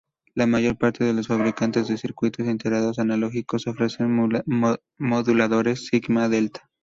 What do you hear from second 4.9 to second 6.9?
moduladores sigma-delta.